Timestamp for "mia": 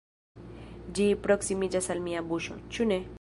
2.09-2.25